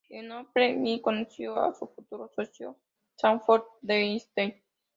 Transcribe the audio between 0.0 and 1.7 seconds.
En Oppenheimer, conoció